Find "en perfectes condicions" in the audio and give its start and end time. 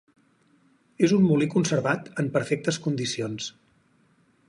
2.25-3.55